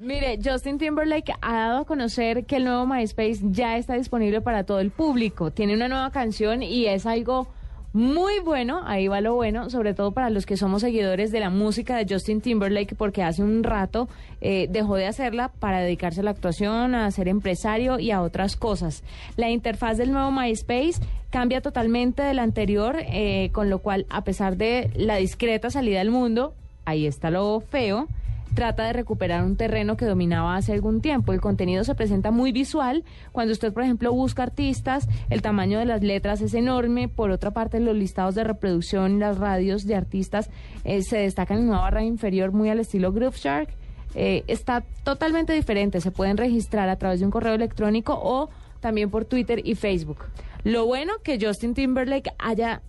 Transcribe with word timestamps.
Mire, 0.00 0.38
Justin 0.40 0.78
Timberlake 0.78 1.34
ha 1.40 1.54
dado 1.54 1.78
a 1.78 1.84
conocer 1.84 2.44
que 2.44 2.56
el 2.56 2.64
nuevo 2.64 2.86
MySpace 2.86 3.40
ya 3.50 3.76
está 3.76 3.94
disponible 3.94 4.40
para 4.40 4.62
todo 4.62 4.78
el 4.78 4.92
público. 4.92 5.50
Tiene 5.50 5.74
una 5.74 5.88
nueva 5.88 6.12
canción 6.12 6.62
y 6.62 6.86
es 6.86 7.04
algo 7.04 7.48
muy 7.92 8.38
bueno, 8.38 8.82
ahí 8.84 9.08
va 9.08 9.20
lo 9.20 9.34
bueno, 9.34 9.70
sobre 9.70 9.94
todo 9.94 10.12
para 10.12 10.30
los 10.30 10.46
que 10.46 10.56
somos 10.56 10.82
seguidores 10.82 11.32
de 11.32 11.40
la 11.40 11.50
música 11.50 11.96
de 11.96 12.06
Justin 12.08 12.40
Timberlake, 12.40 12.94
porque 12.94 13.24
hace 13.24 13.42
un 13.42 13.64
rato 13.64 14.08
eh, 14.40 14.68
dejó 14.70 14.94
de 14.94 15.08
hacerla 15.08 15.48
para 15.58 15.80
dedicarse 15.80 16.20
a 16.20 16.22
la 16.22 16.30
actuación, 16.30 16.94
a 16.94 17.10
ser 17.10 17.26
empresario 17.26 17.98
y 17.98 18.12
a 18.12 18.22
otras 18.22 18.54
cosas. 18.54 19.02
La 19.36 19.50
interfaz 19.50 19.98
del 19.98 20.12
nuevo 20.12 20.30
MySpace 20.30 21.00
cambia 21.30 21.60
totalmente 21.60 22.22
de 22.22 22.34
la 22.34 22.44
anterior, 22.44 22.98
eh, 23.00 23.50
con 23.50 23.68
lo 23.68 23.80
cual, 23.80 24.06
a 24.10 24.22
pesar 24.22 24.56
de 24.56 24.92
la 24.94 25.16
discreta 25.16 25.70
salida 25.70 26.00
al 26.00 26.12
mundo, 26.12 26.54
ahí 26.84 27.04
está 27.04 27.32
lo 27.32 27.58
feo 27.58 28.06
trata 28.54 28.84
de 28.86 28.92
recuperar 28.92 29.44
un 29.44 29.56
terreno 29.56 29.96
que 29.96 30.04
dominaba 30.04 30.56
hace 30.56 30.72
algún 30.72 31.00
tiempo. 31.00 31.32
El 31.32 31.40
contenido 31.40 31.84
se 31.84 31.94
presenta 31.94 32.30
muy 32.30 32.52
visual. 32.52 33.04
Cuando 33.32 33.52
usted, 33.52 33.72
por 33.72 33.82
ejemplo, 33.82 34.12
busca 34.12 34.42
artistas, 34.42 35.08
el 35.30 35.42
tamaño 35.42 35.78
de 35.78 35.84
las 35.84 36.02
letras 36.02 36.40
es 36.40 36.54
enorme. 36.54 37.08
Por 37.08 37.30
otra 37.30 37.52
parte, 37.52 37.80
los 37.80 37.96
listados 37.96 38.34
de 38.34 38.44
reproducción, 38.44 39.18
las 39.18 39.38
radios 39.38 39.86
de 39.86 39.94
artistas 39.94 40.50
eh, 40.84 41.02
se 41.02 41.18
destacan 41.18 41.58
en 41.58 41.68
una 41.68 41.80
barra 41.80 42.02
inferior 42.02 42.52
muy 42.52 42.68
al 42.68 42.80
estilo 42.80 43.12
Groove 43.12 43.36
Shark. 43.36 43.68
Eh, 44.14 44.44
está 44.46 44.82
totalmente 45.04 45.52
diferente. 45.52 46.00
Se 46.00 46.10
pueden 46.10 46.36
registrar 46.36 46.88
a 46.88 46.96
través 46.96 47.20
de 47.20 47.26
un 47.26 47.30
correo 47.30 47.54
electrónico 47.54 48.18
o 48.20 48.48
también 48.80 49.10
por 49.10 49.24
Twitter 49.24 49.60
y 49.64 49.74
Facebook. 49.74 50.24
Lo 50.64 50.86
bueno 50.86 51.14
que 51.22 51.38
Justin 51.40 51.74
Timberlake 51.74 52.32
haya 52.38 52.82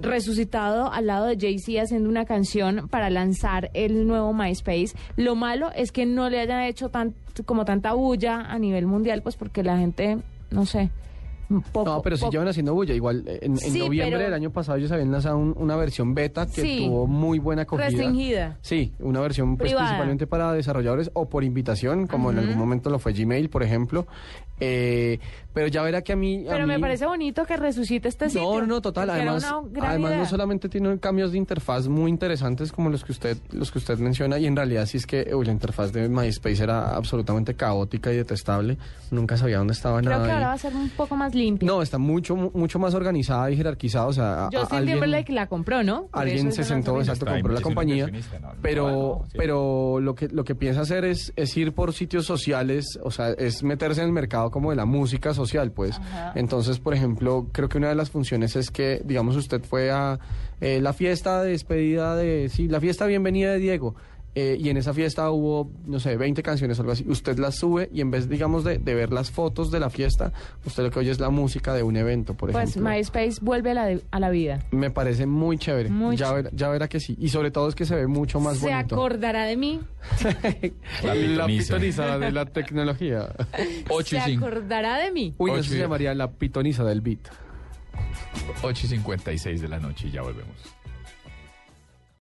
resucitado 0.00 0.92
al 0.92 1.06
lado 1.06 1.26
de 1.26 1.36
Jay-Z 1.38 1.82
haciendo 1.82 2.08
una 2.08 2.24
canción 2.24 2.88
para 2.88 3.10
lanzar 3.10 3.70
el 3.74 4.06
nuevo 4.06 4.32
MySpace. 4.32 4.94
Lo 5.16 5.34
malo 5.34 5.70
es 5.74 5.92
que 5.92 6.06
no 6.06 6.30
le 6.30 6.40
hayan 6.40 6.62
hecho 6.62 6.88
tan, 6.88 7.14
como 7.44 7.64
tanta 7.64 7.92
bulla 7.92 8.40
a 8.40 8.58
nivel 8.58 8.86
mundial, 8.86 9.22
pues 9.22 9.36
porque 9.36 9.62
la 9.62 9.78
gente, 9.78 10.18
no 10.50 10.66
sé, 10.66 10.90
no, 11.48 12.02
pero 12.02 12.16
sí 12.16 12.26
llevan 12.30 12.48
haciendo 12.48 12.74
bulla. 12.74 12.94
Igual, 12.94 13.24
en, 13.26 13.54
noviembre 13.54 14.22
del 14.22 14.34
año 14.34 14.50
pasado 14.50 14.76
ellos 14.76 14.92
habían 14.92 15.10
lanzado 15.10 15.38
una 15.38 15.76
versión 15.76 16.14
beta 16.14 16.46
que 16.46 16.84
tuvo 16.84 17.06
muy 17.06 17.38
buena 17.38 17.62
acogida. 17.62 17.86
Restringida. 17.86 18.58
Sí, 18.60 18.92
una 18.98 19.20
versión 19.20 19.56
pues, 19.56 19.72
principalmente 19.72 20.26
para 20.26 20.52
desarrolladores 20.52 21.10
o 21.14 21.28
por 21.28 21.44
invitación, 21.44 22.06
como 22.06 22.30
en 22.30 22.38
algún 22.38 22.58
momento 22.58 22.90
lo 22.90 22.98
fue 22.98 23.12
Gmail, 23.12 23.48
por 23.48 23.62
ejemplo. 23.62 24.06
Eh, 24.60 25.18
pero 25.54 25.66
ya 25.66 25.82
verá 25.82 26.02
que 26.02 26.12
a 26.12 26.16
mí... 26.16 26.44
pero 26.48 26.66
me 26.66 26.78
parece 26.78 27.06
bonito 27.06 27.44
que 27.44 27.56
resucite 27.56 28.08
este 28.08 28.28
sitio. 28.28 28.60
No, 28.60 28.66
no, 28.66 28.80
total. 28.80 29.10
Además, 29.10 29.44
además 29.82 30.16
no 30.16 30.26
solamente 30.26 30.68
tiene 30.68 30.98
cambios 31.00 31.32
de 31.32 31.38
interfaz 31.38 31.88
muy 31.88 32.10
interesantes 32.10 32.70
como 32.70 32.90
los 32.90 33.04
que 33.04 33.12
usted 33.12 33.38
los 33.50 33.72
que 33.72 33.78
usted 33.78 33.98
menciona, 33.98 34.38
y 34.38 34.46
en 34.46 34.54
realidad 34.54 34.86
sí 34.86 34.98
es 34.98 35.06
que 35.06 35.24
la 35.24 35.52
interfaz 35.52 35.92
de 35.92 36.08
MySpace 36.08 36.62
era 36.62 36.94
absolutamente 36.94 37.54
caótica 37.54 38.12
y 38.12 38.16
detestable. 38.16 38.78
Nunca 39.10 39.36
sabía 39.36 39.58
dónde 39.58 39.72
estaba 39.72 39.98
Creo 39.98 40.10
nada. 40.10 40.24
Creo 40.24 40.28
que 40.28 40.34
ahora 40.34 40.46
va 40.48 40.52
a 40.52 40.58
ser 40.58 40.76
un 40.76 40.90
poco 40.90 41.16
más 41.16 41.32
no, 41.60 41.82
está 41.82 41.98
mucho 41.98 42.36
mucho 42.36 42.78
más 42.78 42.94
organizada 42.94 43.50
y 43.50 43.56
jerarquizada. 43.56 44.06
O 44.06 44.12
sea, 44.12 44.48
Justin 44.52 44.86
Timberlake 44.86 45.32
la 45.32 45.46
compró, 45.46 45.82
¿no? 45.82 46.08
alguien 46.12 46.52
se 46.52 46.64
sentó, 46.64 46.98
exacto, 46.98 47.26
compró 47.26 47.52
la 47.52 47.60
compañía. 47.60 48.10
pero 48.62 49.24
pero 49.34 50.00
lo 50.00 50.14
que 50.14 50.28
lo 50.28 50.44
que 50.44 50.54
piensa 50.54 50.82
hacer 50.82 51.04
es, 51.04 51.32
es 51.36 51.56
ir 51.56 51.72
por 51.72 51.92
sitios 51.92 52.26
sociales, 52.26 52.98
o 53.02 53.10
sea, 53.10 53.30
es 53.30 53.62
meterse 53.62 54.00
en 54.00 54.08
el 54.08 54.12
mercado 54.12 54.47
como 54.50 54.70
de 54.70 54.76
la 54.76 54.84
música 54.84 55.34
social, 55.34 55.72
pues. 55.72 56.00
Entonces, 56.34 56.78
por 56.78 56.94
ejemplo, 56.94 57.46
creo 57.52 57.68
que 57.68 57.78
una 57.78 57.88
de 57.88 57.94
las 57.94 58.10
funciones 58.10 58.56
es 58.56 58.70
que, 58.70 59.02
digamos, 59.04 59.36
usted 59.36 59.62
fue 59.62 59.90
a 59.90 60.18
eh, 60.60 60.80
la 60.80 60.92
fiesta 60.92 61.42
de 61.42 61.52
despedida 61.52 62.16
de, 62.16 62.48
sí, 62.48 62.68
la 62.68 62.80
fiesta 62.80 63.06
bienvenida 63.06 63.52
de 63.52 63.58
Diego. 63.58 63.94
Eh, 64.34 64.56
y 64.60 64.68
en 64.68 64.76
esa 64.76 64.94
fiesta 64.94 65.30
hubo, 65.30 65.70
no 65.86 65.98
sé, 65.98 66.16
20 66.16 66.42
canciones 66.42 66.78
o 66.78 66.82
algo 66.82 66.92
así. 66.92 67.04
Usted 67.08 67.38
las 67.38 67.56
sube 67.56 67.88
y 67.92 68.00
en 68.00 68.10
vez, 68.10 68.28
digamos, 68.28 68.62
de, 68.62 68.78
ver 68.78 69.12
las 69.12 69.30
fotos 69.30 69.70
de 69.70 69.80
la 69.80 69.90
fiesta, 69.90 70.32
usted 70.64 70.84
lo 70.84 70.90
que 70.90 71.00
oye 71.00 71.10
es 71.10 71.18
la 71.18 71.30
música 71.30 71.74
de 71.74 71.82
un 71.82 71.96
evento, 71.96 72.34
por 72.34 72.52
pues 72.52 72.70
ejemplo. 72.70 72.90
Pues 72.90 72.98
MySpace 72.98 73.40
vuelve 73.42 73.72
a 73.72 73.74
la, 73.74 73.98
a 74.10 74.20
la 74.20 74.30
vida. 74.30 74.60
Me 74.70 74.90
parece 74.90 75.26
muy 75.26 75.58
chévere. 75.58 75.90
ya, 76.16 76.44
ya 76.52 76.68
verá 76.68 76.88
que 76.88 77.00
sí. 77.00 77.16
Y 77.18 77.30
sobre 77.30 77.50
todo 77.50 77.68
es 77.68 77.74
que 77.74 77.84
se 77.84 77.96
ve 77.96 78.06
mucho 78.06 78.38
más 78.38 78.60
bonito. 78.60 78.88
¿Se 78.88 78.94
acordará 78.94 79.44
de 79.44 79.56
mí? 79.56 79.80
la, 81.02 81.46
pitoniza. 81.46 82.18
de 82.18 82.30
la 82.30 82.46
tecnología. 82.52 83.34
¿Se 84.04 84.18
acordará 84.18 84.98
de 84.98 85.10
mí? 85.10 85.34
Uy, 85.38 85.50
eso 85.52 85.64
se 85.64 85.78
llamaría 85.78 86.14
la 86.14 86.30
pitoniza 86.30 86.84
del 86.84 87.00
beat. 87.00 87.28
8 88.62 88.86
y 88.86 88.88
56 88.88 89.60
de 89.60 89.68
la 89.68 89.78
noche 89.78 90.08
y 90.08 90.10
ya 90.12 90.22
volvemos. 90.22 90.77